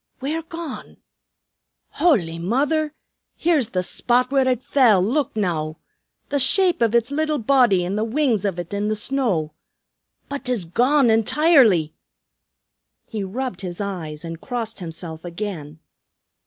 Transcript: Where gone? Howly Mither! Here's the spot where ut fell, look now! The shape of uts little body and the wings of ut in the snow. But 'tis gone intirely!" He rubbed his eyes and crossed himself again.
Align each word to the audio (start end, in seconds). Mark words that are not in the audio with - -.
Where 0.19 0.41
gone? 0.41 0.97
Howly 1.91 2.39
Mither! 2.39 2.95
Here's 3.35 3.69
the 3.69 3.83
spot 3.83 4.31
where 4.31 4.47
ut 4.47 4.63
fell, 4.63 4.99
look 4.99 5.35
now! 5.35 5.77
The 6.29 6.39
shape 6.39 6.81
of 6.81 6.95
uts 6.95 7.11
little 7.11 7.37
body 7.37 7.85
and 7.85 7.95
the 7.99 8.03
wings 8.03 8.43
of 8.43 8.57
ut 8.57 8.73
in 8.73 8.87
the 8.87 8.95
snow. 8.95 9.53
But 10.27 10.45
'tis 10.45 10.65
gone 10.65 11.11
intirely!" 11.11 11.93
He 13.05 13.23
rubbed 13.23 13.61
his 13.61 13.79
eyes 13.79 14.25
and 14.25 14.41
crossed 14.41 14.79
himself 14.79 15.23
again. 15.23 15.77